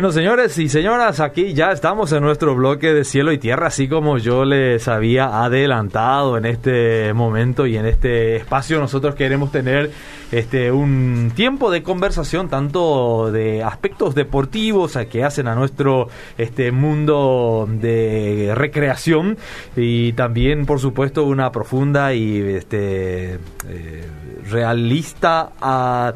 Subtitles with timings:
[0.00, 3.86] Bueno, señores y señoras, aquí ya estamos en nuestro bloque de cielo y tierra, así
[3.86, 8.80] como yo les había adelantado en este momento y en este espacio.
[8.80, 9.90] Nosotros queremos tener
[10.32, 17.68] este un tiempo de conversación, tanto de aspectos deportivos que hacen a nuestro este mundo
[17.70, 19.36] de recreación
[19.76, 24.08] y también, por supuesto, una profunda y este eh,
[24.50, 26.14] realista a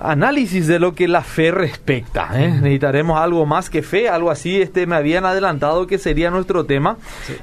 [0.00, 2.30] análisis de lo que la fe respecta.
[2.34, 2.48] ¿eh?
[2.48, 4.60] Necesitaremos algo más que fe, algo así.
[4.60, 6.96] Este me habían adelantado que sería nuestro tema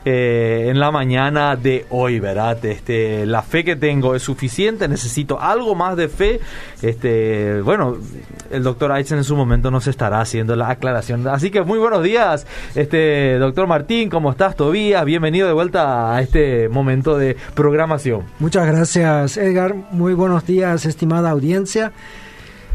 [0.05, 2.63] eh, en la mañana de hoy, ¿verdad?
[2.65, 6.39] Este, la fe que tengo es suficiente, necesito algo más de fe.
[6.81, 7.97] Este, bueno,
[8.49, 11.27] el doctor Aizen en su momento nos estará haciendo la aclaración.
[11.27, 15.05] Así que muy buenos días, este doctor Martín, ¿cómo estás, Tobías?
[15.05, 18.23] Bienvenido de vuelta a este momento de programación.
[18.39, 19.75] Muchas gracias, Edgar.
[19.91, 21.91] Muy buenos días, estimada audiencia.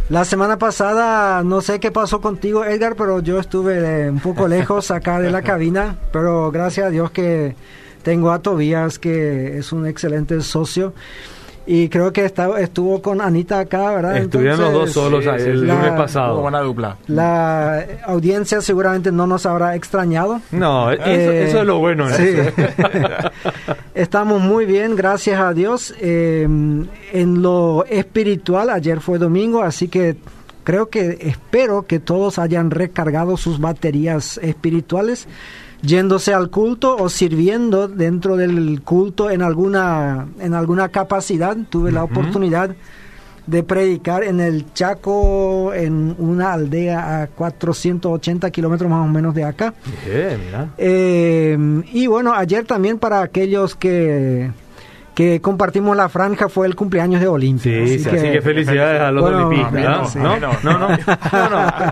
[0.08, 4.92] La semana pasada, no sé qué pasó contigo, Edgar, pero yo estuve un poco lejos
[4.92, 7.56] acá de la cabina, pero gracias a Dios que
[8.04, 10.94] tengo a Tobías, que es un excelente socio.
[11.66, 14.16] Y creo que estuvo con Anita acá, ¿verdad?
[14.18, 16.40] Estuvieron los dos solos el lunes pasado.
[16.40, 16.96] Buena dupla.
[17.08, 20.40] La audiencia seguramente no nos habrá extrañado.
[20.52, 22.08] No, eso, eh, es lo bueno.
[22.10, 22.36] Sí.
[23.94, 25.92] Estamos muy bien, gracias a Dios.
[26.00, 30.16] Eh, en lo espiritual, ayer fue domingo, así que
[30.62, 35.26] creo que espero que todos hayan recargado sus baterías espirituales
[35.82, 41.56] yéndose al culto o sirviendo dentro del culto en alguna, en alguna capacidad.
[41.68, 42.74] Tuve la oportunidad
[43.46, 49.44] de predicar en el Chaco, en una aldea a 480 kilómetros más o menos de
[49.44, 49.74] acá.
[50.78, 51.56] Eh,
[51.92, 54.50] y bueno, ayer también para aquellos que
[55.16, 57.86] que compartimos la franja fue el cumpleaños de Olimpia.
[57.86, 60.14] Sí, así, que, felicidades a los olimpistas.
[60.14, 60.88] No, no, no, no,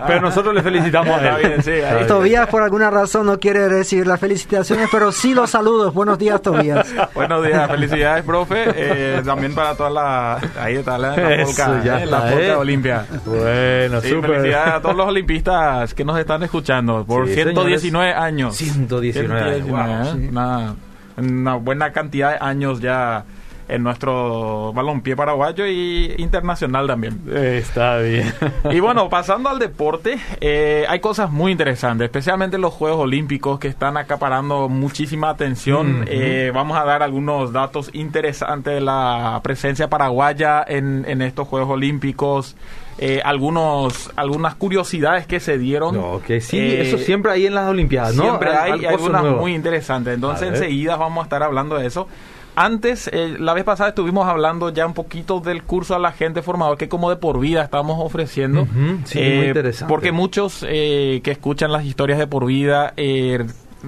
[0.05, 2.05] pero nosotros le felicitamos a él.
[2.07, 5.91] Tobías por alguna razón no quiere recibir las felicitaciones, pero sí los saludos.
[5.91, 6.87] Buenos días, Tobías.
[7.15, 8.65] Buenos días, felicidades, profe.
[8.75, 10.39] Eh, también para toda la...
[10.59, 12.55] Ahí está la, la polca, ya eh, la polca ¿eh?
[12.55, 13.07] Olimpia.
[13.25, 18.55] Bueno, sí, Felicidades a todos los olimpistas que nos están escuchando por 119 años.
[18.55, 20.31] 119, 119 años.
[20.31, 20.75] Wow,
[21.17, 23.25] una buena cantidad de años ya
[23.67, 27.21] en nuestro balompié paraguayo y internacional también.
[27.33, 28.31] está bien.
[28.71, 33.67] y bueno, pasando al deporte, eh, hay cosas muy interesantes, especialmente los Juegos Olímpicos que
[33.67, 36.05] están acaparando muchísima atención.
[36.07, 41.69] Eh, vamos a dar algunos datos interesantes de la presencia paraguaya en, en estos Juegos
[41.69, 42.55] Olímpicos.
[42.97, 45.95] Eh, algunos algunas curiosidades que se dieron.
[45.95, 48.23] No, que sí, eso siempre hay en las Olimpiadas, ¿no?
[48.23, 50.13] Siempre hay, algunas muy interesantes.
[50.13, 52.07] Entonces, enseguida vamos a estar hablando de eso.
[52.55, 56.41] Antes, eh, la vez pasada estuvimos hablando ya un poquito del curso a la gente
[56.41, 58.65] formador que como de por vida estamos ofreciendo.
[59.03, 59.89] sí, muy eh, interesante.
[59.89, 62.93] Porque muchos que escuchan las historias de por vida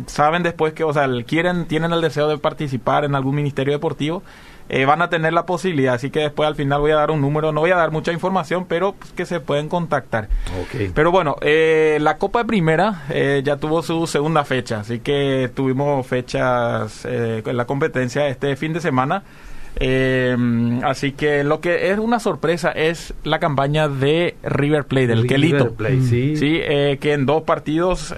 [0.06, 4.22] saben después que, o sea, quieren, tienen el deseo de participar en algún ministerio deportivo
[4.70, 5.96] eh, van a tener la posibilidad.
[5.96, 8.12] Así que después al final voy a dar un número, no voy a dar mucha
[8.12, 10.28] información, pero pues, que se pueden contactar.
[10.94, 15.50] Pero bueno, eh, la Copa de Primera eh, ya tuvo su segunda fecha, así que
[15.54, 19.24] tuvimos fechas en la competencia este fin de semana.
[20.84, 25.76] así que lo que es una sorpresa es la campaña de River Plate, del Kelito.
[26.02, 26.36] sí.
[26.36, 26.60] sí
[27.00, 28.14] que en dos partidos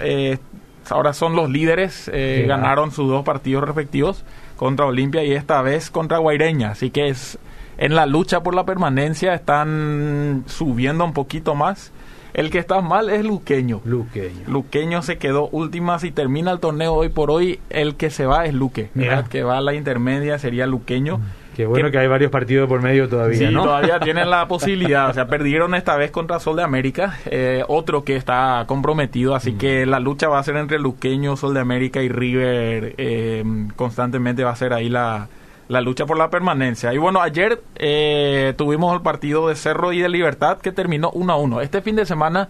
[0.88, 4.24] ahora son los líderes, ganaron sus dos partidos respectivos
[4.60, 6.72] contra Olimpia y esta vez contra Guaireña.
[6.72, 7.38] Así que es
[7.78, 11.92] en la lucha por la permanencia están subiendo un poquito más.
[12.34, 13.80] El que está mal es Luqueño.
[13.86, 14.42] Luqueño.
[14.48, 15.98] Luqueño se quedó última.
[15.98, 18.90] Si termina el torneo hoy por hoy, el que se va es Luque.
[18.94, 21.16] El que va a la intermedia sería Luqueño.
[21.16, 21.22] Mm.
[21.60, 25.10] Qué bueno que, hay varios partidos por medio todavía, sí, todavía tienen la posibilidad.
[25.10, 29.34] O sea, perdieron esta vez contra Sol de América, eh, otro que está comprometido.
[29.34, 32.94] Así que la lucha va a ser entre Luqueño, Sol de América y River.
[32.96, 33.44] Eh,
[33.76, 35.28] constantemente va a ser ahí la,
[35.68, 36.94] la lucha por la permanencia.
[36.94, 41.30] Y bueno, ayer eh, tuvimos el partido de Cerro y de Libertad que terminó 1
[41.30, 41.60] a 1.
[41.60, 42.48] Este fin de semana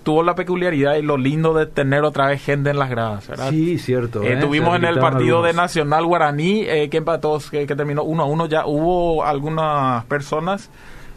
[0.00, 3.50] tuvo la peculiaridad y lo lindo de tener otra vez gente en las gradas, ¿verdad?
[3.50, 4.22] Sí, cierto.
[4.22, 4.36] Eh, ¿eh?
[4.36, 8.46] tuvimos en el partido de Nacional Guaraní, eh, que empató, que, terminó 1 a 1,
[8.46, 10.70] ya hubo algunas personas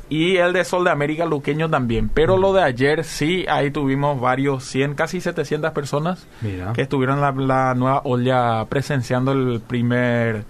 [0.10, 2.10] y el de Sol de América Luqueño también.
[2.10, 6.28] Pero lo de ayer sí, ahí tuvimos varios, 100, casi 700 personas
[6.74, 10.44] que estuvieron en la, nueva olla presenciando el primer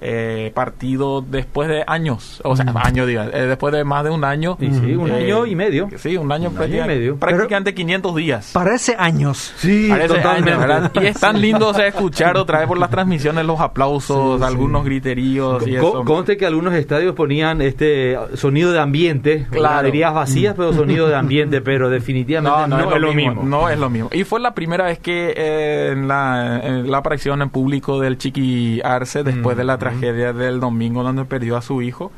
[0.00, 4.24] eh, partido después de años, o sea, años, diga, eh, después de más de un
[4.24, 4.56] año.
[4.60, 5.88] Y sí, un eh, año y medio.
[5.96, 7.16] Sí, un año, Un año y prácticamente, medio.
[7.16, 8.50] prácticamente 500 días.
[8.52, 9.52] Parece años.
[9.56, 10.50] Sí, Parece totalmente.
[10.52, 10.92] años, ¿verdad?
[11.02, 14.46] Y es tan lindo o sea, escuchar otra vez por las transmisiones los aplausos, Sí,
[14.46, 14.52] sí.
[14.52, 16.04] algunos griteríos y Co- eso.
[16.04, 19.74] Conste que algunos estadios ponían este sonido de ambiente, Claro.
[19.74, 23.32] graderías vacías, pero sonido de ambiente, pero definitivamente No, no, es, lo mismo.
[23.34, 23.42] mismo.
[23.44, 24.08] No es lo mismo.
[24.12, 28.18] Y fue la primera vez que eh, en, la, en la aparición en público del
[28.18, 29.80] Chiqui Arce después de la Ujú.
[29.90, 32.10] Tragedia del domingo donde perdió a su hijo.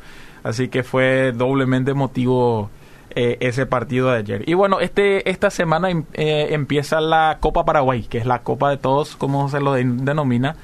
[0.43, 2.69] Así que fue doblemente emotivo
[3.15, 4.43] eh, ese partido de ayer.
[4.49, 8.69] Y bueno, este esta semana em- eh, empieza la Copa Paraguay, que es la Copa
[8.69, 10.55] de Todos, como se lo de- denomina,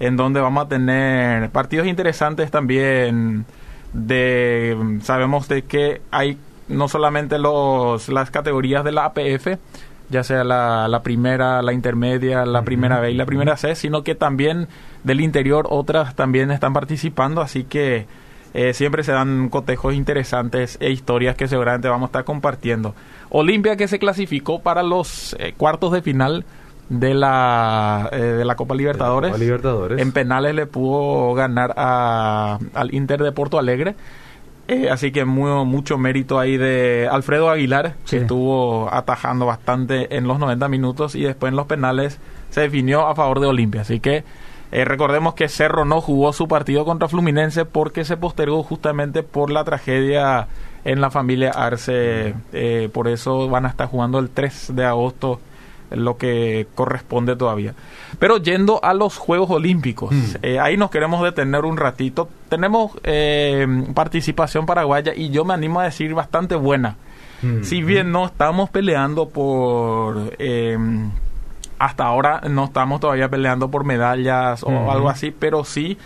[0.00, 3.44] en donde vamos a tener partidos interesantes también
[3.92, 9.56] de sabemos de que hay no solamente los las categorías de la APF
[10.08, 14.04] ya sea la, la primera, la intermedia, la primera B y la primera C, sino
[14.04, 14.68] que también
[15.06, 18.06] del interior otras también están participando, así que
[18.54, 22.94] eh, siempre se dan cotejos interesantes e historias que seguramente vamos a estar compartiendo.
[23.30, 26.44] Olimpia que se clasificó para los eh, cuartos de final
[26.88, 29.30] de la, eh, de la Copa Libertadores.
[29.30, 30.00] Copa Libertadores.
[30.00, 33.94] En penales le pudo ganar a- al Inter de Porto Alegre.
[34.68, 38.16] Eh, así que muy, mucho mérito ahí de Alfredo Aguilar, Sí.
[38.16, 42.18] que estuvo atajando bastante en los 90 minutos y después en los penales
[42.50, 43.82] se definió a favor de Olimpia.
[43.82, 44.24] Así que
[44.72, 49.50] eh, recordemos que Cerro no jugó su partido contra Fluminense porque se postergó justamente por
[49.50, 50.48] la tragedia
[50.84, 52.34] en la familia Arce.
[52.52, 55.40] Eh, por eso van a estar jugando el 3 de agosto
[55.90, 57.74] lo que corresponde todavía.
[58.18, 62.28] Pero yendo a los Juegos Olímpicos, eh, ahí nos queremos detener un ratito.
[62.48, 66.96] Tenemos eh, participación paraguaya y yo me animo a decir bastante buena.
[67.42, 67.62] Mm.
[67.62, 70.34] Si bien no estamos peleando por...
[70.38, 70.76] eh,
[71.78, 75.98] hasta ahora no estamos todavía peleando por medallas o algo así, pero sí...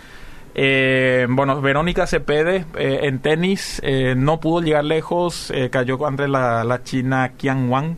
[0.53, 6.27] eh, bueno, Verónica Cepede eh, en tenis eh, no pudo llegar lejos, eh, cayó contra
[6.27, 7.95] la, la china Qian Wang,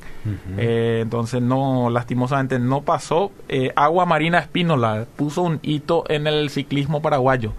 [0.58, 3.32] eh, entonces no, lastimosamente no pasó.
[3.50, 7.54] Eh, Agua Marina Espínola puso un hito en el ciclismo paraguayo.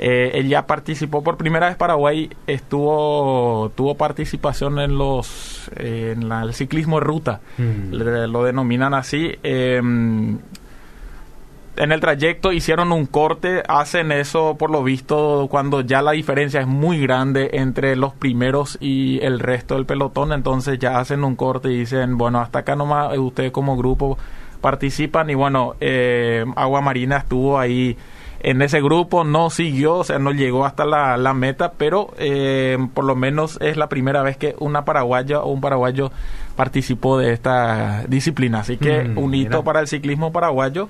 [0.00, 6.42] Eh, ella participó por primera vez Paraguay, estuvo tuvo participación en los eh, en la-
[6.42, 7.92] el ciclismo de ruta, Mm.
[7.94, 9.32] le- lo denominan así.
[9.42, 10.40] eh, en
[11.92, 16.66] el trayecto hicieron un corte, hacen eso por lo visto cuando ya la diferencia es
[16.66, 21.70] muy grande entre los primeros y el resto del pelotón, entonces ya hacen un corte
[21.72, 24.18] y dicen, bueno, hasta acá nomás eh, ustedes como grupo
[24.60, 27.96] participan y bueno, eh, Agua Marina estuvo ahí
[28.40, 32.78] en ese grupo, no siguió, o sea, no llegó hasta la, la meta, pero eh,
[32.94, 36.12] por lo menos es la primera vez que una paraguaya o un paraguayo
[36.56, 39.62] participó de esta disciplina, así que Mm, un hito mira.
[39.62, 40.88] para el ciclismo paraguayo.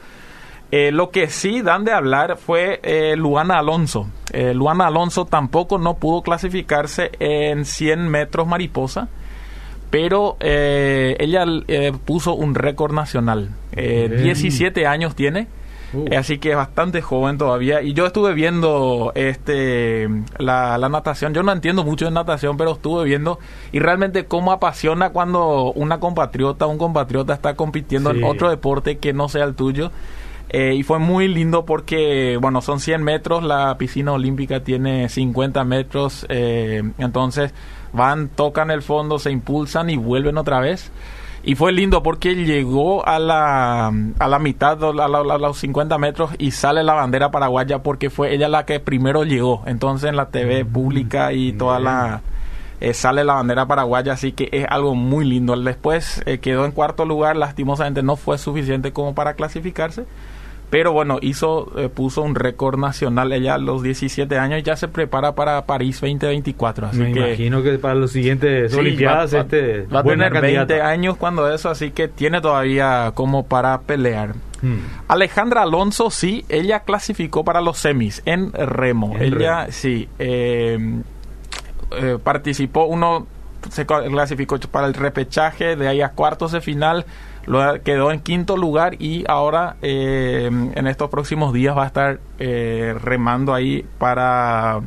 [0.70, 4.06] Eh, lo que sí dan de hablar fue eh, Luana Alonso.
[4.34, 9.08] Eh, Luana Alonso tampoco no pudo clasificarse en 100 metros mariposa,
[9.90, 11.46] pero eh, ella
[12.04, 13.48] puso un récord nacional.
[13.72, 14.24] Eh, Bien.
[14.24, 15.46] 17 años tiene.
[15.92, 16.06] Uh.
[16.16, 17.80] Así que es bastante joven todavía.
[17.82, 20.08] Y yo estuve viendo este
[20.38, 21.32] la, la natación.
[21.34, 23.38] Yo no entiendo mucho de natación, pero estuve viendo.
[23.72, 28.18] Y realmente cómo apasiona cuando una compatriota o un compatriota está compitiendo Sí.
[28.18, 29.90] en otro deporte que no sea el tuyo.
[30.50, 35.62] Eh, y fue muy lindo porque, bueno, son 100 metros, la piscina olímpica tiene 50
[35.64, 37.52] metros, eh, entonces
[37.92, 40.90] van, tocan el fondo, se impulsan y vuelven otra vez.
[41.48, 43.86] Y fue lindo porque llegó a la,
[44.18, 48.10] a la mitad, a, la- a los 50 metros y sale la bandera paraguaya porque
[48.10, 49.62] fue ella la que primero llegó.
[49.64, 52.20] Entonces en la TV pública y toda la...
[52.80, 55.56] eh, sale la bandera paraguaya, así que es algo muy lindo.
[55.56, 60.04] Después eh, quedó en cuarto lugar, lastimosamente no fue suficiente como para clasificarse,
[60.70, 64.86] pero bueno, hizo, eh, puso un récord nacional ella a los 17 años ya se
[64.88, 66.88] prepara para París 2024.
[66.88, 70.02] Así Me que imagino que para los siguientes Sí, Olimpiadas va, va- este va a
[70.04, 70.74] tener candidata.
[70.74, 74.34] 20 años cuando eso, así que tiene todavía como para pelear.
[74.60, 74.76] Mm.
[75.08, 79.14] Alejandra Alonso, sí, ella clasificó para los semis en remo.
[79.16, 79.72] En ella, remo.
[79.72, 81.00] sí, eh,
[81.92, 83.26] eh, participó, uno
[83.70, 87.06] se cla- clasificó para el repechaje, de ahí a cuartos de final,
[87.48, 92.20] lo quedó en quinto lugar y ahora eh, en estos próximos días va a estar
[92.38, 94.80] eh, remando ahí para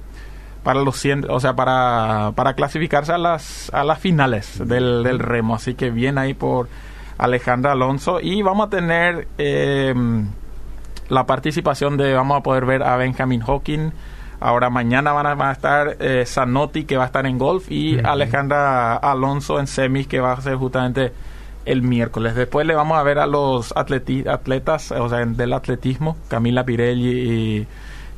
[0.63, 5.17] para los 100, o sea, para, para clasificarse a las a las finales del, del
[5.17, 6.67] remo, así que bien ahí por
[7.17, 9.95] Alejandra Alonso y vamos a tener eh,
[11.09, 13.91] la participación de, vamos a poder ver a Benjamin Hawking.
[14.39, 17.69] Ahora mañana van a, van a estar eh, Zanotti, que va a estar en golf,
[17.69, 17.99] y.
[17.99, 21.11] Alejandra Alonso en semis, que va a ser justamente
[21.65, 22.35] el miércoles.
[22.35, 27.09] Después le vamos a ver a los atleti- atletas, o sea, del atletismo, Camila Pirelli
[27.09, 27.67] y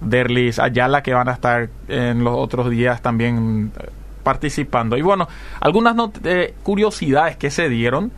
[0.01, 3.89] Derlis Ayala, que van a estar en los otros días también eh,
[4.23, 4.97] participando.
[4.97, 5.27] Y bueno,
[5.59, 8.11] algunas eh, curiosidades que se dieron.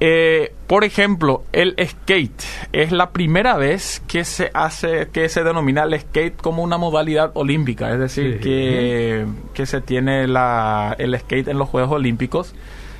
[0.00, 5.82] Eh, por ejemplo, el skate es la primera vez que se hace, que se denomina
[5.82, 11.48] el skate como una modalidad olímpica, es decir, que, que, se tiene la, el skate
[11.48, 12.54] en los Juegos Olímpicos.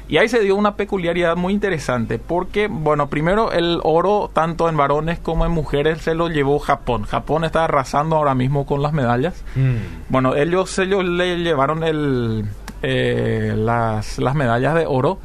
[0.09, 4.77] Y ahí se dio una peculiaridad muy interesante, porque, bueno, primero el oro, tanto en
[4.77, 7.03] varones como en mujeres, se lo llevó Japón.
[7.03, 9.45] Japón está arrasando ahora mismo con las medallas.
[9.55, 10.09] Mm.
[10.09, 12.47] Bueno, ellos, ellos le llevaron el,
[12.83, 15.19] eh, las, las medallas de oro.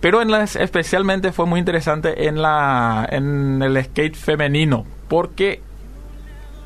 [0.00, 5.62] Pero en las, especialmente fue muy interesante en, la, en el skate femenino, porque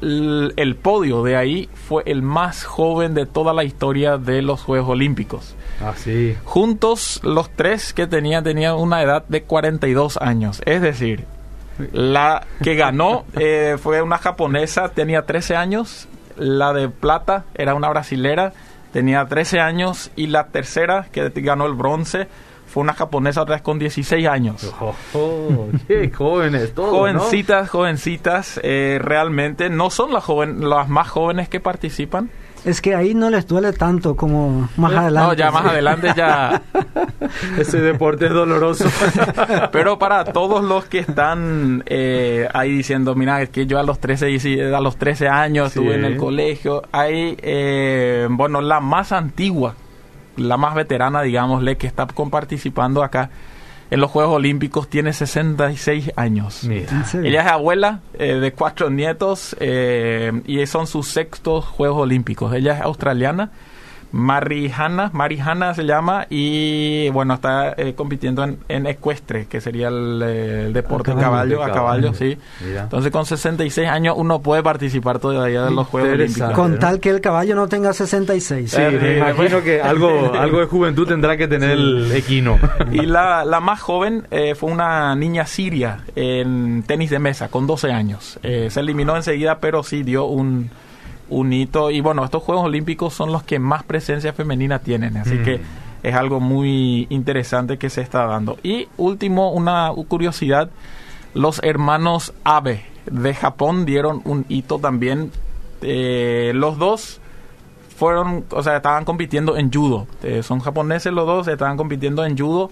[0.00, 4.90] el, podio de ahí fue el más joven de toda la historia de los Juegos
[4.90, 5.54] Olímpicos.
[5.84, 6.34] Así.
[6.36, 10.62] Ah, Juntos, los tres que tenían tenían una edad de 42 años.
[10.64, 11.24] Es decir,
[11.92, 16.08] la que ganó eh, fue una japonesa, tenía 13 años.
[16.36, 18.52] La de plata era una brasilera,
[18.92, 20.10] tenía 13 años.
[20.16, 22.28] Y la tercera, que ganó el bronce,
[22.66, 24.75] fue una japonesa otra vez con 16 años.
[24.80, 31.08] Oh, oh, qué jóvenes, todos, Jovencitas, jovencitas, eh, realmente no son las, joven, las más
[31.08, 32.30] jóvenes que participan.
[32.64, 35.28] Es que ahí no les duele tanto como más adelante.
[35.28, 36.62] No, ya más adelante ya...
[37.58, 38.87] Ese deporte es doloroso.
[39.73, 44.00] Pero para todos los que están eh, ahí diciendo, mira, es que yo a los
[44.00, 49.76] 13, a los 13 años estuve en el colegio, hay, eh, bueno, la más antigua
[50.36, 53.30] la más veterana, digámosle, que está participando acá
[53.90, 56.64] en los Juegos Olímpicos, tiene 66 años.
[56.64, 62.52] Ella es abuela eh, de cuatro nietos eh, y son sus sextos Juegos Olímpicos.
[62.52, 63.50] Ella es australiana
[64.12, 71.14] Marijana, Marijana se llama, y bueno, está eh, compitiendo en, ecuestre, que sería el, deporte
[71.14, 72.38] de caballo, a caballo, sí.
[72.64, 76.52] Entonces con 66 años uno puede participar todavía de los Juegos Olímpicos.
[76.52, 78.70] Con tal que el caballo no tenga 66.
[78.70, 82.58] Sí, me imagino que algo, algo de juventud tendrá que tener el equino.
[82.92, 87.66] Y la, la más joven eh, fue una niña siria en tenis de mesa, con
[87.66, 88.38] 12 años.
[88.42, 90.70] Eh, se eliminó enseguida, pero sí dio un
[91.28, 91.90] un hito.
[91.90, 96.06] Y bueno, estos Juegos Olímpicos son los que más presencia femenina tienen, así que mm.
[96.06, 98.59] es algo muy interesante que se está dando.
[98.62, 100.71] Y último, una curiosidad,
[101.35, 105.30] los hermanos Abe de Japón dieron un hito también.
[105.83, 107.21] Eh, los dos
[107.97, 110.06] fueron, o sea, estaban compitiendo en judo.
[110.23, 112.71] Eh, son japoneses los dos, estaban compitiendo en judo.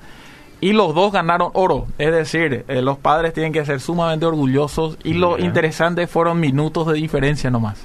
[0.60, 1.86] Y los dos ganaron oro.
[1.98, 4.96] Es decir, eh, los padres tienen que ser sumamente orgullosos.
[5.04, 7.84] Y lo interesante fueron minutos de diferencia nomás.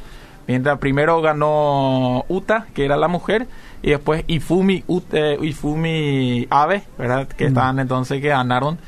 [0.50, 3.46] Mientras primero ganó Uta, que era la mujer,
[3.84, 7.28] y después Ifumi, Ute, Ifumi Abe, ¿verdad?
[7.28, 7.48] Que mm.
[7.50, 8.80] estaban entonces que ganaron.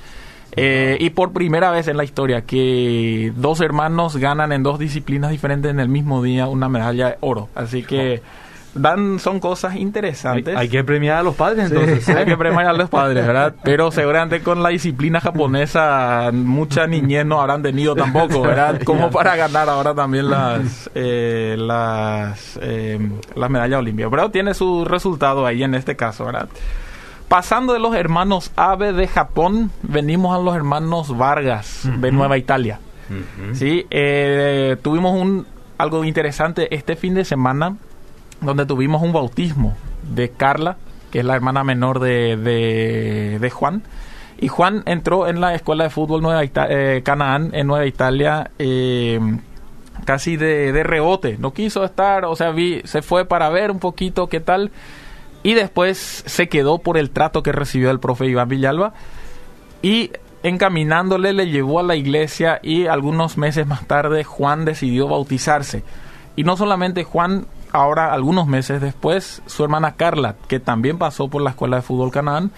[0.56, 5.30] Eh, y por primera vez en la historia que dos hermanos ganan en dos disciplinas
[5.30, 7.50] diferentes en el mismo día una medalla de oro.
[7.54, 8.24] Así que
[8.74, 10.56] dan son cosas interesantes.
[10.56, 12.08] Hay, que premiar a los padres entonces.
[12.10, 13.56] hay que premiar a los padres, ¿verdad?
[13.64, 18.82] Pero seguramente con la disciplina japonesa mucha niñez no habrán tenido tampoco, ¿verdad?
[18.86, 23.00] Como para ganar ahora también las eh, las eh,
[23.36, 24.10] las medallas olímpicas.
[24.12, 26.48] Pero tiene su resultado ahí en este caso, ¿verdad?
[27.28, 32.80] Pasando de los hermanos Abe de Japón, venimos a los hermanos Vargas de Nueva Italia.
[33.54, 35.46] Sí, eh, tuvimos un
[35.78, 37.76] algo interesante este fin de semana
[38.42, 40.78] donde tuvimos un bautismo de Carla,
[41.12, 42.38] que es la hermana menor de,
[43.40, 43.84] de, Juan.
[44.40, 49.20] Y Juan entró en la escuela de fútbol Nueva eh, Canaán en Nueva Italia eh,
[50.06, 51.38] casi de, de, rebote.
[51.38, 54.72] No quiso estar, o sea, vi, se fue para ver un poquito qué tal.
[55.44, 58.94] Y después se quedó por el trato que recibió el profe Iván Villalba.
[59.82, 60.12] Y
[60.44, 65.84] encaminándole le llevó a la iglesia y algunos meses más tarde Juan decidió bautizarse.
[66.36, 71.42] Y no solamente Juan ahora, algunos meses después, su hermana Carla, que también pasó por
[71.42, 72.52] la escuela de fútbol Canaán,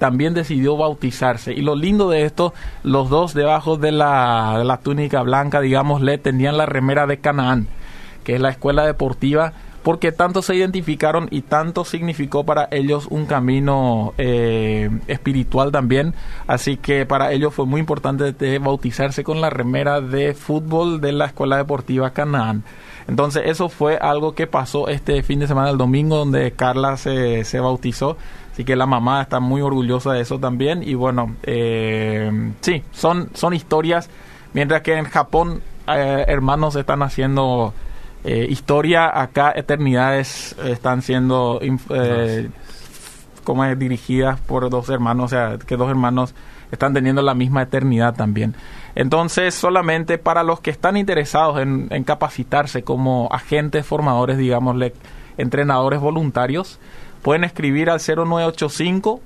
[0.00, 1.52] también decidió bautizarse.
[1.52, 6.56] Y lo lindo de esto, los dos debajo de la, túnica blanca, digamos, le tenían
[6.56, 7.68] la remera de Canaán,
[8.24, 13.26] que es la escuela deportiva, porque tanto se identificaron y tanto significó para ellos un
[13.26, 16.14] camino eh, espiritual también.
[16.46, 21.26] Así que para ellos fue muy importante bautizarse con la remera de fútbol de la
[21.26, 22.64] escuela deportiva Canaán.
[23.10, 27.44] Entonces eso fue algo que pasó este fin de semana, el domingo, donde Carla se,
[27.44, 28.16] se bautizó.
[28.52, 30.84] Así que la mamá está muy orgullosa de eso también.
[30.84, 34.08] Y bueno, eh, sí, son, son historias.
[34.52, 37.74] Mientras que en Japón eh, hermanos están haciendo
[38.22, 41.60] eh, historia, acá eternidades están siendo
[43.42, 46.32] como es, dirigidas por dos hermanos, o sea, que dos hermanos
[46.70, 48.54] están teniendo la misma eternidad también.
[48.94, 54.94] Entonces, solamente para los que están interesados en, capacitarse como agentes formadores, digámosle,
[55.38, 56.78] entrenadores voluntarios,
[57.22, 59.20] pueden escribir al 0985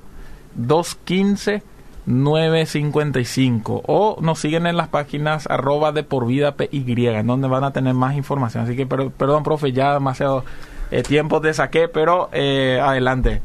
[0.54, 1.62] 215
[2.06, 7.64] 955 o nos siguen en las páginas arroba de por vida PY en donde van
[7.64, 8.64] a tener más información.
[8.64, 10.44] Así que perdón profe ya demasiado
[10.90, 13.40] eh, tiempo te saqué pero eh, adelante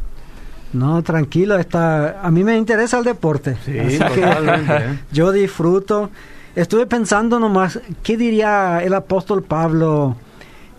[0.73, 4.99] no tranquilo está a mí me interesa el deporte sí, totalmente, ¿eh?
[5.11, 6.09] yo disfruto
[6.55, 10.15] estuve pensando nomás qué diría el apóstol Pablo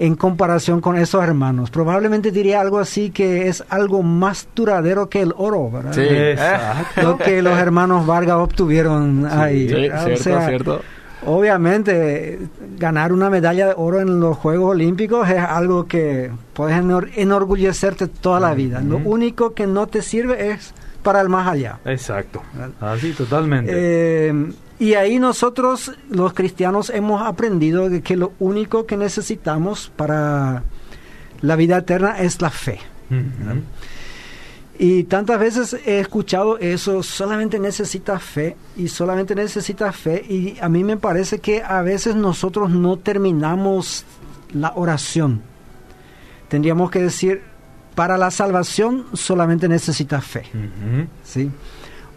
[0.00, 1.70] en comparación con esos hermanos.
[1.70, 5.92] Probablemente diría algo así que es algo más duradero que el oro, ¿verdad?
[5.92, 7.02] Sí, exacto.
[7.02, 9.68] Lo que los hermanos Vargas obtuvieron ahí.
[9.68, 10.82] Sí, cierto, cierto.
[11.26, 12.38] Obviamente,
[12.78, 16.82] ganar una medalla de oro en los Juegos Olímpicos es algo que puedes
[17.16, 18.80] enorgullecerte toda la vida.
[18.80, 20.72] Lo único que no te sirve es
[21.02, 21.78] para el más allá.
[21.84, 22.42] Exacto.
[22.80, 23.72] Así, totalmente.
[23.74, 30.62] Eh, y ahí nosotros, los cristianos, hemos aprendido que lo único que necesitamos para
[31.42, 32.78] la vida eterna es la fe.
[34.82, 40.24] Y tantas veces he escuchado eso, solamente necesitas fe y solamente necesitas fe.
[40.26, 44.06] Y a mí me parece que a veces nosotros no terminamos
[44.54, 45.42] la oración.
[46.48, 47.42] Tendríamos que decir,
[47.94, 50.44] para la salvación solamente necesitas fe.
[51.24, 51.50] ¿Sí?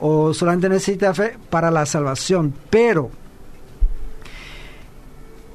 [0.06, 2.54] o solamente necesita fe para la salvación.
[2.70, 3.10] Pero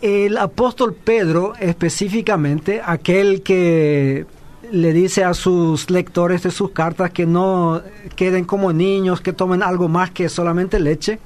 [0.00, 4.24] el apóstol Pedro, específicamente, aquel que
[4.70, 7.82] le dice a sus lectores de sus cartas que no
[8.16, 11.18] queden como niños, que tomen algo más que solamente leche,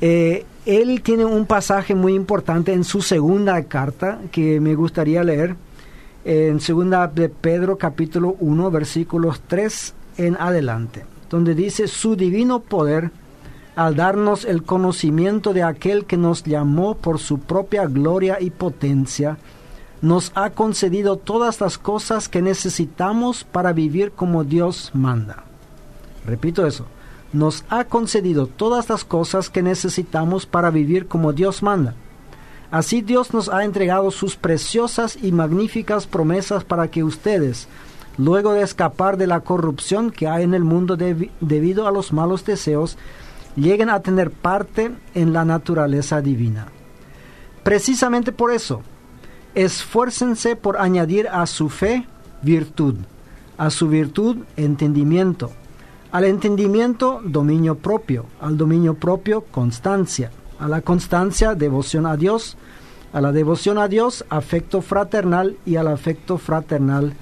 [0.00, 5.56] eh, él tiene un pasaje muy importante en su segunda carta que me gustaría leer,
[6.24, 13.10] en segunda de Pedro capítulo 1 versículos 3 en adelante donde dice su divino poder
[13.74, 19.38] al darnos el conocimiento de aquel que nos llamó por su propia gloria y potencia,
[20.02, 25.44] nos ha concedido todas las cosas que necesitamos para vivir como Dios manda.
[26.26, 26.86] Repito eso,
[27.32, 31.94] nos ha concedido todas las cosas que necesitamos para vivir como Dios manda.
[32.72, 37.68] Así Dios nos ha entregado sus preciosas y magníficas promesas para que ustedes,
[38.18, 42.44] luego de escapar de la corrupción que hay en el mundo debido a los malos
[42.44, 42.98] deseos,
[43.56, 46.68] lleguen a tener parte en la naturaleza divina.
[47.62, 48.82] Precisamente por eso,
[49.54, 52.06] esfuércense por añadir a su fe
[52.42, 52.96] virtud,
[53.58, 55.52] a su virtud entendimiento,
[56.10, 62.56] al entendimiento dominio propio, al dominio propio constancia, a la constancia devoción a Dios,
[63.12, 67.14] a la devoción a Dios afecto fraternal y al afecto fraternal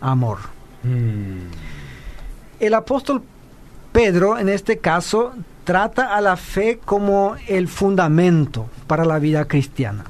[0.00, 0.38] amor.
[0.82, 1.48] Mm.
[2.60, 3.22] El apóstol
[3.92, 5.32] Pedro, en este caso,
[5.64, 10.04] trata a la fe como el fundamento para la vida cristiana.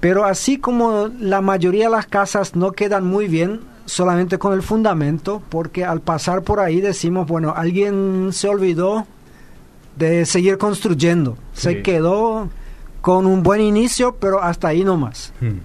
[0.00, 4.62] Pero así como la mayoría de las casas no quedan muy bien solamente con el
[4.62, 9.06] fundamento, porque al pasar por ahí decimos, bueno, alguien se olvidó
[9.96, 12.48] de seguir construyendo, se quedó
[13.00, 15.32] con un buen inicio, pero hasta ahí nomás.
[15.40, 15.52] más.
[15.52, 15.58] Mm.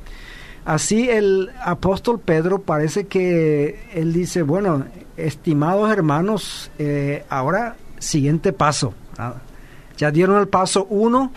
[0.66, 4.86] Así el apóstol Pedro parece que él dice, bueno,
[5.18, 8.94] estimados hermanos, eh, ahora siguiente paso.
[9.18, 9.36] Ah,
[9.98, 11.32] ya dieron el paso uno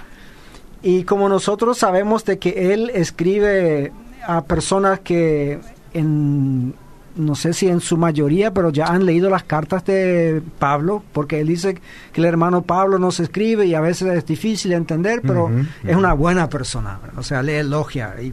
[0.87, 3.91] y como nosotros sabemos de que él escribe
[4.25, 5.59] a personas que
[5.93, 6.75] en
[7.17, 11.41] no sé si en su mayoría, pero ya han leído las cartas de Pablo, porque
[11.41, 11.81] él dice
[12.13, 15.51] que el hermano Pablo nos escribe y a veces es difícil de entender, pero
[15.83, 18.15] es una buena persona, o sea, le elogia.
[18.23, 18.33] Y,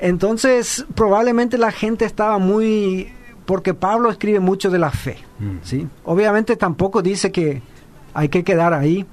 [0.00, 3.12] entonces, probablemente la gente estaba muy...
[3.46, 5.58] porque Pablo escribe mucho de la fe, mm.
[5.62, 5.86] ¿sí?
[6.04, 7.62] Obviamente tampoco dice que
[8.12, 9.06] hay que quedar ahí,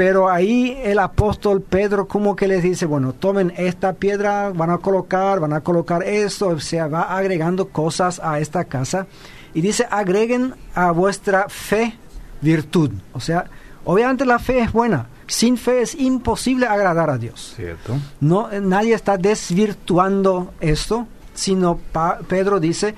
[0.00, 4.78] pero ahí el apóstol Pedro como que les dice, bueno, tomen esta piedra, van a
[4.78, 9.06] colocar, van a colocar esto, o sea, va agregando cosas a esta casa
[9.52, 11.98] y dice, agreguen a vuestra fe
[12.40, 12.92] virtud.
[13.12, 13.44] O sea,
[13.84, 17.52] obviamente la fe es buena, sin fe es imposible agradar a Dios.
[17.54, 17.98] Cierto.
[18.20, 21.78] No, nadie está desvirtuando esto, sino
[22.26, 22.94] Pedro dice,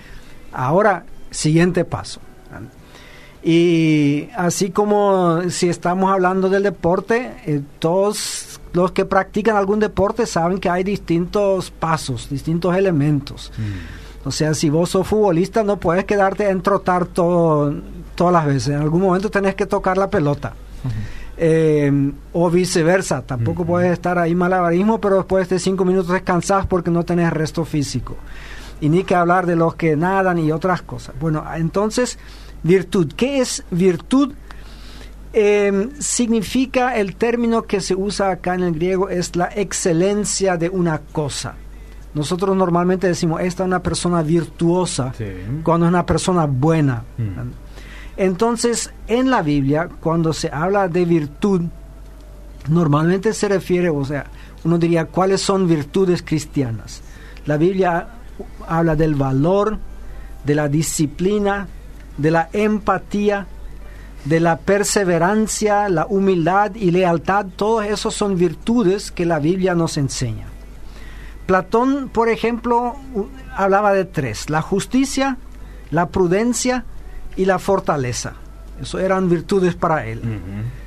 [0.53, 2.21] ahora, siguiente paso.
[3.43, 10.27] Y así como si estamos hablando del deporte, eh, todos los que practican algún deporte
[10.27, 13.53] saben que hay distintos pasos, distintos elementos.
[13.59, 14.29] Mm.
[14.29, 17.75] O sea, si vos sos futbolista no puedes quedarte en trotar todo,
[18.15, 18.69] todas las veces.
[18.69, 20.55] En algún momento tenés que tocar la pelota.
[21.37, 26.91] Eh, o viceversa, tampoco puedes estar ahí malabarismo, pero después de cinco minutos descansás porque
[26.91, 28.17] no tenés resto físico.
[28.81, 31.15] y ni que hablar de los que nadan y otras cosas.
[31.21, 32.19] Bueno, entonces,
[32.63, 33.13] virtud.
[33.17, 34.33] ¿Qué es virtud?
[35.35, 40.69] Em, significa el término que se usa acá en el griego es la excelencia de
[40.69, 41.55] una cosa.
[42.13, 45.15] Nosotros normalmente decimos, esta es una persona virtuosa,
[45.63, 47.05] cuando es una persona buena.
[47.17, 47.51] Mm.
[48.19, 51.63] Entonces, en la Biblia, cuando se habla de virtud,
[52.69, 54.27] normalmente se refiere, o sea,
[54.65, 57.01] uno diría, ¿cuáles son virtudes cristianas?
[57.47, 58.09] La Biblia
[58.69, 59.79] habla del valor,
[60.45, 61.67] de la disciplina,
[62.17, 63.47] de la empatía,
[64.25, 69.97] de la perseverancia, la humildad y lealtad, todos esos son virtudes que la Biblia nos
[69.97, 70.47] enseña.
[71.47, 72.95] Platón, por ejemplo,
[73.57, 75.39] hablaba de tres, la justicia,
[75.91, 76.85] la prudencia
[77.37, 78.35] y la fortaleza.
[78.81, 80.23] Eso eran virtudes para él.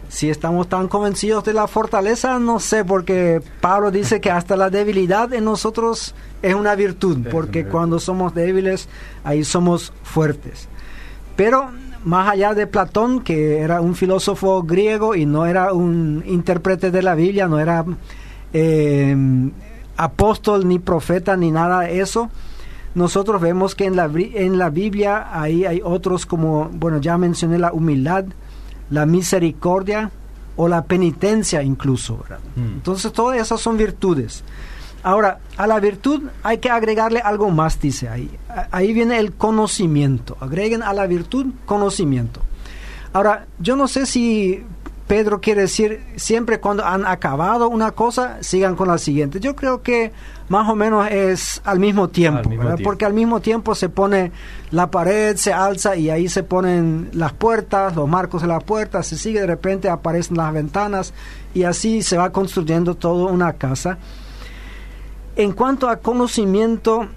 [0.08, 4.70] Si estamos tan convencidos de la fortaleza, no sé, porque Pablo dice que hasta la
[4.70, 8.88] debilidad en nosotros es una virtud, porque cuando somos débiles,
[9.24, 10.70] ahí somos fuertes.
[11.36, 11.70] Pero
[12.04, 17.02] más allá de Platón, que era un filósofo griego y no era un intérprete de
[17.02, 17.84] la Biblia, no era
[18.54, 19.16] eh,
[19.98, 22.30] apóstol ni profeta ni nada de eso,
[22.94, 27.60] nosotros vemos que en la, en la Biblia ahí hay otros como, bueno, ya mencioné
[27.60, 28.26] la humildad,
[28.90, 30.12] la misericordia
[30.56, 32.24] o la penitencia incluso.
[32.56, 32.76] Mm.
[32.76, 34.44] Entonces todas esas son virtudes.
[35.06, 38.28] Ahora, a la virtud hay que agregarle algo más, dice ahí.
[38.72, 40.36] Ahí viene el conocimiento.
[40.40, 42.42] Agreguen a la virtud conocimiento.
[43.14, 44.64] Ahora, yo no sé si
[45.06, 49.40] Pedro quiere decir siempre cuando han acabado una cosa, sigan con la siguiente.
[49.40, 50.12] Yo creo que
[50.50, 52.50] más o menos es al mismo tiempo,
[52.84, 54.32] porque al mismo tiempo se pone
[54.72, 59.06] la pared, se alza y ahí se ponen las puertas, los marcos de las puertas,
[59.06, 61.14] se sigue de repente aparecen las ventanas
[61.54, 64.00] y así se va construyendo toda una casa.
[65.36, 67.08] En cuanto a conocimiento,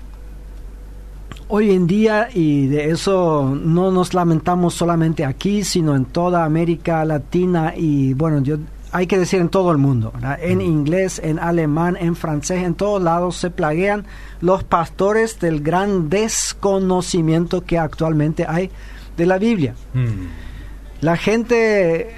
[1.49, 7.05] hoy en día, y de eso no nos lamentamos solamente aquí, sino en toda América
[7.05, 8.57] Latina y bueno, yo
[8.91, 10.63] hay que decir en todo el mundo, en mm.
[10.63, 14.07] inglés, en alemán, en francés, en todos lados se plaguean
[14.41, 18.71] los pastores del gran desconocimiento que actualmente hay
[19.17, 19.75] de la Biblia.
[19.95, 21.03] Mm.
[21.03, 22.18] La gente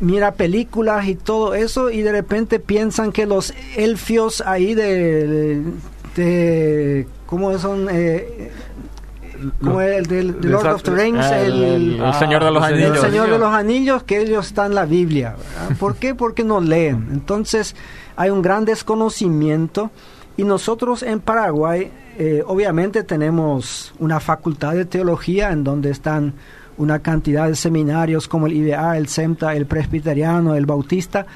[0.00, 5.62] mira películas y todo eso y de repente piensan que los elfios ahí de,
[6.16, 7.88] de ¿cómo son?
[7.90, 8.50] Eh,
[9.62, 12.96] como el del, Lord of the Rings, ah, el, Señor de los Anillos.
[12.96, 15.36] El Señor de los Anillos, que ellos están en la Biblia.
[15.78, 16.14] ¿Por qué?
[16.14, 17.08] Porque no leen.
[17.12, 17.74] Entonces
[18.16, 19.90] hay un gran desconocimiento
[20.36, 26.34] y nosotros en Paraguay eh, obviamente tenemos una facultad de teología en donde están
[26.80, 31.26] una cantidad de seminarios como el IBA, el CEMTA, el Presbiteriano, el Bautista,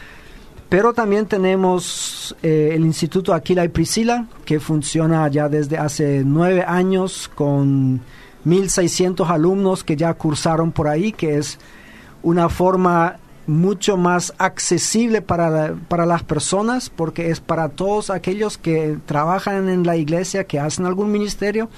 [0.71, 6.65] pero también tenemos eh, el Instituto Aquila y Priscila, que funciona ya desde hace nueve
[6.67, 8.01] años con
[8.47, 11.59] 1.600 alumnos que ya cursaron por ahí, que es
[12.23, 18.97] una forma mucho más accesible para, para las personas, porque es para todos aquellos que
[19.05, 21.69] trabajan en la iglesia, que hacen algún ministerio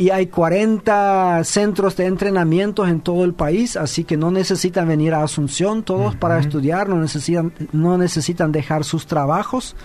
[0.00, 5.12] y hay 40 centros de entrenamiento en todo el país, así que no necesitan venir
[5.12, 9.76] a Asunción todos para estudiar, no necesitan, no necesitan dejar sus trabajos.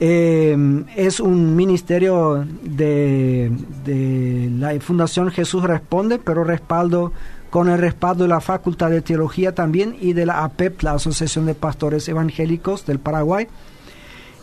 [0.00, 3.52] Em, es un ministerio de,
[3.84, 7.12] de, la Fundación Jesús Responde, pero respaldo
[7.48, 11.46] con el respaldo de la Facultad de Teología también y de la APEP, la Asociación
[11.46, 13.46] de Pastores Evangélicos del Paraguay.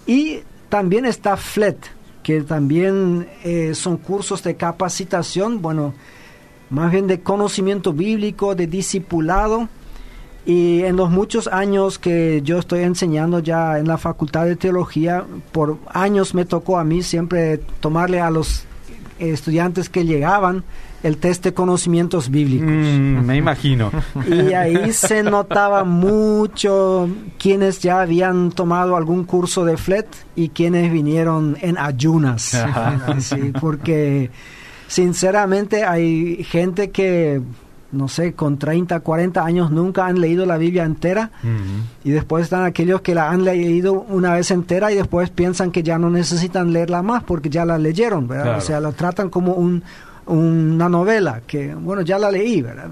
[0.08, 1.86] Y también está FLET,
[2.26, 5.94] que también eh, son cursos de capacitación, bueno,
[6.72, 9.70] más bien de conocimiento bíblico, de discipulado.
[10.44, 15.24] Y en los muchos años que yo estoy enseñando ya en la Facultad de Teología,
[15.52, 18.66] por años me tocó a mí siempre tomarle a los
[19.20, 20.64] estudiantes que llegaban
[21.06, 22.68] el test de conocimientos bíblicos.
[22.68, 23.92] Mm, me imagino.
[24.28, 30.92] Y ahí se notaba mucho quienes ya habían tomado algún curso de FLET y quienes
[30.92, 32.58] vinieron en ayunas.
[33.62, 34.32] porque
[34.88, 37.40] sinceramente hay gente que
[37.92, 41.32] no sé, con 30, 40 años nunca han leído la Biblia entera
[42.04, 45.82] y después están aquellos que la han leído una vez entera y después piensan que
[45.82, 48.58] ya no necesitan leerla más porque ya la leyeron, ¿verdad?
[48.58, 49.84] O sea, la tratan como un,
[50.28, 52.92] una novela que, bueno, ya la leí, ¿verdad?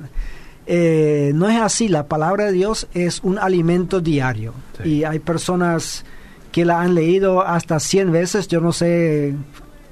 [0.66, 4.54] Eh, no es así, la palabra de Dios es un alimento diario.
[4.84, 6.06] Y hay personas
[6.52, 9.34] que la han leído hasta 100 veces, yo no sé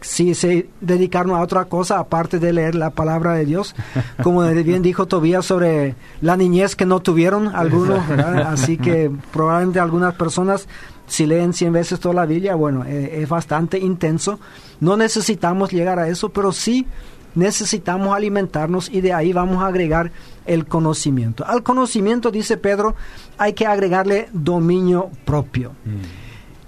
[0.01, 3.75] si se dedicarnos a otra cosa aparte de leer la palabra de Dios,
[4.23, 10.15] como bien dijo Tobías sobre la niñez que no tuvieron algunos, así que probablemente algunas
[10.15, 10.67] personas
[11.07, 14.39] si leen 100 veces toda la Biblia, bueno, eh, es bastante intenso.
[14.79, 16.87] No necesitamos llegar a eso, pero sí
[17.35, 20.11] necesitamos alimentarnos y de ahí vamos a agregar
[20.45, 21.45] el conocimiento.
[21.45, 22.95] Al conocimiento, dice Pedro,
[23.37, 25.71] hay que agregarle dominio propio.
[25.85, 26.21] Mm.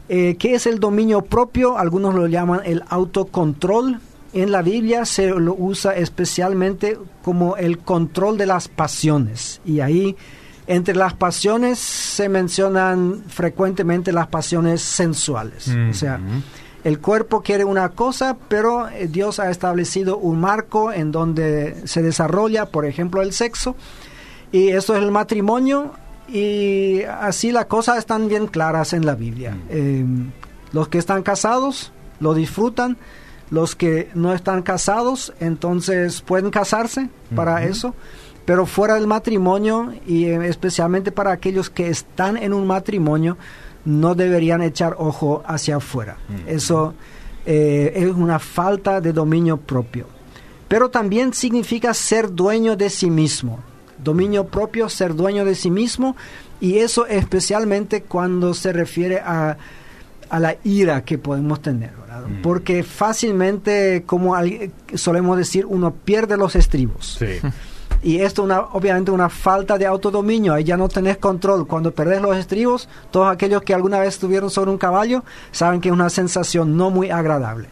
[0.09, 1.77] Eh, ¿Qué es el dominio propio?
[1.77, 3.99] Algunos lo llaman el autocontrol.
[4.33, 9.61] En la Biblia se lo usa especialmente como el control de las pasiones.
[9.63, 10.15] Y ahí,
[10.67, 15.69] entre las pasiones, se mencionan frecuentemente las pasiones sensuales.
[15.89, 16.19] O sea,
[16.83, 22.01] el cuerpo quiere una cosa, pero eh, Dios ha establecido un marco en donde se
[22.01, 23.75] desarrolla, por ejemplo, el sexo.
[24.51, 25.93] Y esto es el matrimonio
[26.27, 29.51] y así las cosas están bien claras en la Biblia.
[29.51, 29.59] Mm.
[29.69, 30.05] Eh,
[30.73, 32.97] los que están casados lo disfrutan,
[33.49, 37.93] los que no están casados entonces pueden casarse para eso,
[38.45, 43.37] pero fuera del matrimonio y eh, especialmente para aquellos que están en un matrimonio
[43.85, 46.17] no deberían echar ojo hacia afuera.
[46.47, 46.93] Eso
[47.45, 50.07] eh, es una falta de dominio propio.
[50.67, 53.59] Pero también significa ser dueño de sí mismo
[54.03, 56.15] dominio propio, ser dueño de sí mismo,
[56.59, 59.57] y eso especialmente cuando se refiere a,
[60.29, 62.41] a la ira que podemos tener, mm.
[62.41, 64.35] porque fácilmente, como
[64.95, 67.19] solemos decir, uno pierde los estribos.
[68.03, 71.65] Y esto una, obviamente una falta de autodominio, ahí ya no tenés control.
[71.65, 75.87] Cuando perdés los estribos, todos aquellos que alguna vez estuvieron sobre un caballo saben que
[75.87, 77.69] es una sensación no muy agradable.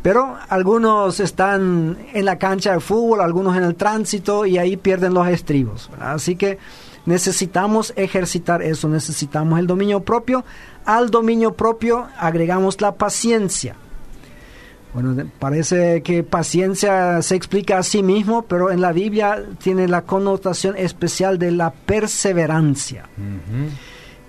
[0.00, 5.12] Pero algunos están en la cancha de fútbol, algunos en el tránsito y ahí pierden
[5.12, 5.90] los estribos.
[6.00, 6.58] Así que
[7.04, 10.44] necesitamos ejercitar eso, necesitamos el dominio propio.
[10.86, 13.76] Al dominio propio agregamos la paciencia.
[14.94, 20.02] Bueno, parece que paciencia se explica a sí mismo, pero en la Biblia tiene la
[20.02, 23.04] connotación especial de la perseverancia.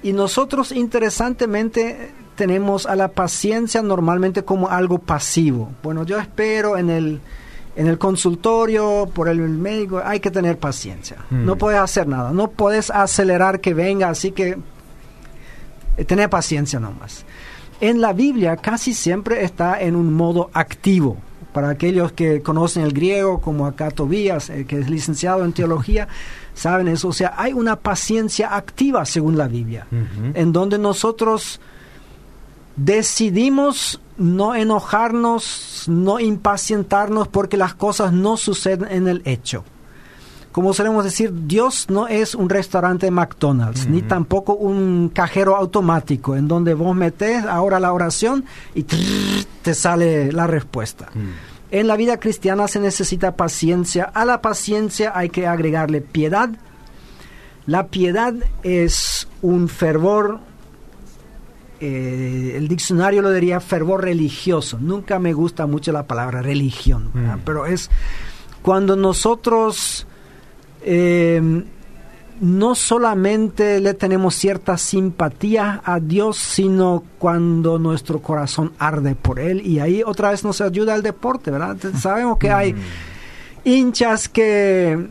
[0.04, 5.72] Y nosotros, interesantemente, tenemos a la paciencia normalmente como algo pasivo.
[5.84, 7.22] Bueno, yo espero en el,
[7.76, 11.17] en el consultorio, por el médico, hay que tener paciencia.
[11.30, 11.45] Hmm.
[11.45, 14.58] No puedes hacer nada, no puedes acelerar que venga, así que
[15.98, 17.26] eh, tener paciencia nomás.
[17.81, 21.17] En la Biblia casi siempre está en un modo activo.
[21.53, 26.07] Para aquellos que conocen el griego, como acá Tobías, eh, que es licenciado en teología,
[26.53, 27.07] saben eso.
[27.07, 29.87] O sea, hay una paciencia activa según la Biblia,
[30.33, 31.59] en donde nosotros
[32.75, 39.63] decidimos no enojarnos, no impacientarnos porque las cosas no suceden en el hecho.
[40.60, 46.50] Como solemos decir, Dios no es un restaurante McDonald's, ni tampoco un cajero automático en
[46.50, 48.43] donde vos metes ahora la oración
[48.76, 51.08] y te sale la respuesta.
[51.72, 54.04] En la vida cristiana se necesita paciencia.
[54.13, 56.50] A la paciencia hay que agregarle piedad.
[57.65, 60.41] La piedad es un fervor,
[61.80, 64.78] eh, el diccionario lo diría fervor religioso.
[64.78, 67.43] Nunca me gusta mucho la palabra religión, mm.
[67.45, 67.89] pero es
[68.62, 70.06] cuando nosotros
[70.81, 71.63] eh,
[72.41, 79.65] no solamente le tenemos cierta simpatía a Dios, sino cuando nuestro corazón arde por Él.
[79.65, 81.77] Y ahí otra vez nos ayuda el deporte, ¿verdad?
[81.99, 82.75] Sabemos que hay
[83.65, 85.07] hinchas que,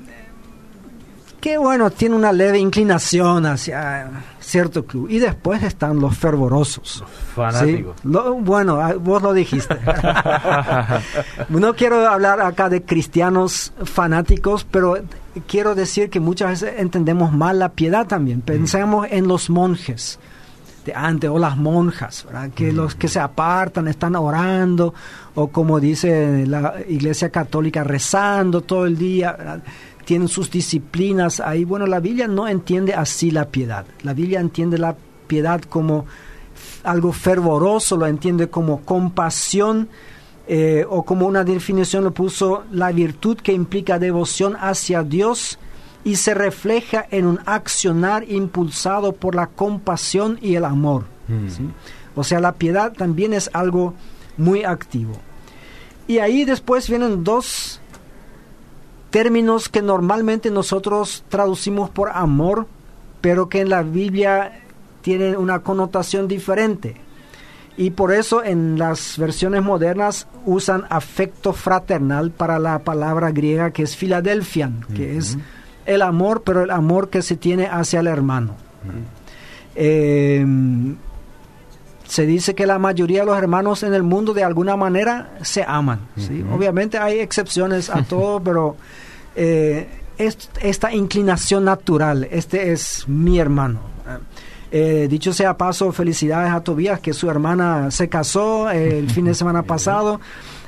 [1.40, 5.09] que bueno, tienen una leve inclinación hacia cierto club.
[5.11, 7.04] Y después están los fervorosos.
[7.35, 7.96] Fanáticos.
[8.02, 9.76] bueno, ah, vos lo dijiste.
[11.50, 14.96] no quiero hablar acá de cristianos fanáticos, pero
[15.46, 18.40] quiero decir que muchas veces entendemos mal la piedad también.
[18.40, 20.18] Pensamos en los monjes
[20.85, 24.94] de antes o las monjas, que los que se apartan están orando
[25.35, 29.61] o como dice la Iglesia Católica rezando todo el día
[30.09, 31.64] tienen sus disciplinas ahí.
[31.64, 33.85] Bueno, la Biblia no entiende así la piedad.
[34.03, 34.96] La Biblia entiende la
[35.27, 36.07] piedad como
[36.83, 39.90] algo fervoroso, lo entiende como compasión
[40.51, 45.59] eh, o como una definición lo puso la virtud que implica devoción hacia Dios
[46.05, 51.05] y se refleja en un accionar impulsado por la compasión y el amor.
[51.29, 51.69] Mm.
[52.17, 53.93] O sea, la piedad también es algo
[54.39, 55.13] muy activo.
[56.07, 57.83] Y ahí después vienen dos
[59.11, 62.67] términos que normalmente nosotros traducimos por amor,
[63.21, 64.63] pero que en la Biblia
[65.03, 66.97] tienen una connotación diferente.
[67.79, 73.85] Y por eso en las versiones modernas usan afecto fraternal para la palabra griega que
[73.85, 75.38] es Philadelphian, que es
[75.87, 78.57] el amor, pero el amor que se tiene hacia el hermano.
[79.77, 80.97] se
[82.27, 86.01] dice que la mayoría de los hermanos en el mundo de alguna manera se aman.
[86.17, 86.45] ¿sí?
[86.53, 88.75] Obviamente hay excepciones a todo, pero
[89.37, 89.87] eh,
[90.19, 93.79] esta inclinación natural, este es mi hermano.
[94.70, 99.35] Eh, dicho sea paso, felicidades a Tobías, que su hermana se casó el fin de
[99.35, 100.20] semana pasado,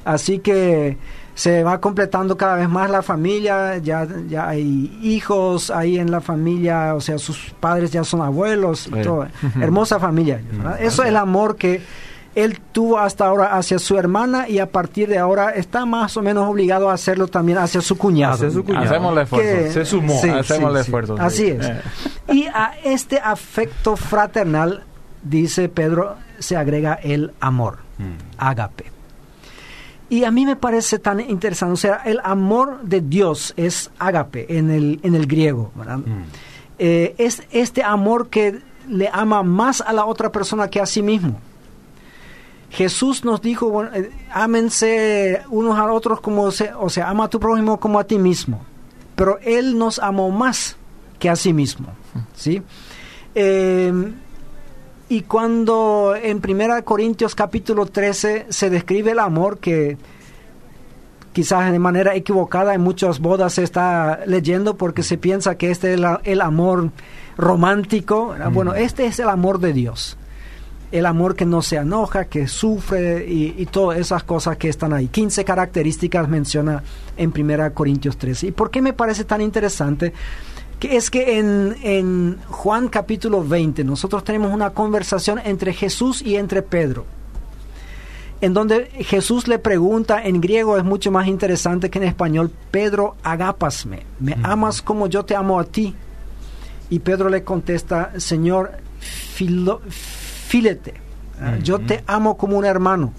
[0.05, 0.97] así que
[1.35, 6.21] se va completando cada vez más la familia, ya, ya hay hijos ahí en la
[6.21, 9.27] familia, o sea, sus padres ya son abuelos, y todo.
[9.61, 10.41] hermosa familia.
[10.81, 11.81] Eso es el amor que
[12.35, 16.23] él tuvo hasta ahora hacia su hermana y a partir de ahora está más o
[16.23, 18.35] menos obligado a hacerlo también hacia su cuñado.
[18.35, 19.73] Hacemos el esfuerzo.
[19.73, 20.21] Se sumó.
[20.39, 21.17] Hacemos el esfuerzo.
[21.19, 21.67] Así es.
[21.67, 21.83] Eh.
[22.33, 24.85] Y a este afecto fraternal,
[25.23, 28.39] dice Pedro, se agrega el amor, mm.
[28.39, 28.85] ágape.
[30.09, 34.57] Y a mí me parece tan interesante, o sea, el amor de Dios es ágape
[34.59, 36.03] en el, en el griego, mm.
[36.81, 41.01] eh, es este amor que le ama más a la otra persona que a sí
[41.01, 41.41] mismo.
[42.71, 47.29] Jesús nos dijo, bueno, eh, ámense unos a otros como, se, o sea, ama a
[47.29, 48.65] tu prójimo como a ti mismo.
[49.17, 50.77] Pero Él nos amó más
[51.19, 51.89] que a sí mismo,
[52.35, 52.63] ¿sí?
[53.35, 53.93] Eh,
[55.09, 59.99] y cuando en 1 Corintios capítulo 13 se describe el amor que
[61.33, 65.95] quizás de manera equivocada en muchas bodas se está leyendo porque se piensa que este
[65.95, 66.91] es el, amor
[67.37, 68.35] romántico.
[68.53, 70.17] Bueno, este es el amor de Dios.
[70.93, 74.93] El amor que no se enoja, que sufre y, y, todas esas cosas que están
[74.93, 75.07] ahí.
[75.07, 76.83] 15 características menciona
[77.17, 78.49] en 1 Corintios 13.
[78.49, 80.13] ¿Y por qué me parece tan interesante?
[80.81, 86.63] que es que en, Juan capítulo 20 nosotros tenemos una conversación entre Jesús y entre
[86.63, 87.05] Pedro,
[88.41, 93.15] en donde Jesús le pregunta, en griego es mucho más interesante que en español, Pedro,
[93.23, 95.95] agápasme, ¿me amas como yo te amo a ti?
[96.89, 98.73] Y Pedro le contesta, Señor,
[100.51, 100.95] filete,
[101.63, 103.13] yo te amo como un hermano.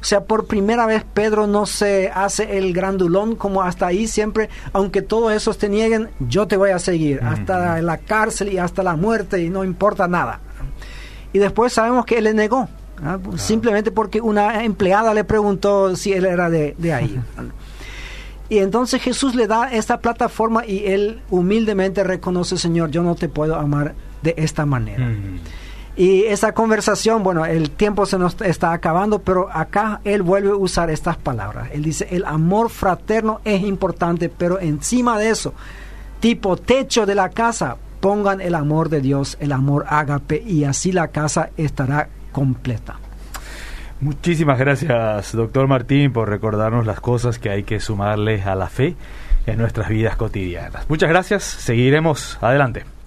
[0.00, 4.48] O sea, por primera vez Pedro no se hace el grandulón como hasta ahí siempre,
[4.72, 8.82] aunque todos esos te nieguen, yo te voy a seguir hasta la cárcel y hasta
[8.82, 10.40] la muerte y no importa nada.
[11.34, 12.68] Y después sabemos que él le negó,
[13.04, 13.18] ¿ah?
[13.36, 17.20] simplemente porque una empleada le preguntó si él era de, ahí.
[18.48, 23.28] Y entonces Jesús le da esta plataforma y él humildemente reconoce, Señor, yo no te
[23.28, 25.06] puedo amar de esta manera.
[25.98, 30.54] Y esa conversación, bueno, el tiempo se nos está acabando, pero acá él vuelve a
[30.54, 31.70] usar estas palabras.
[31.72, 35.54] Él dice, el amor fraterno es importante, pero encima de eso,
[36.20, 40.92] tipo techo de la casa, pongan el amor de Dios, el amor ágape, y así
[40.92, 43.00] la casa estará completa.
[44.00, 48.94] Muchísimas gracias, doctor Martín, por recordarnos las cosas que hay que sumarles a la fe
[49.46, 50.88] en nuestras vidas cotidianas.
[50.88, 52.97] Muchas gracias, seguiremos adelante.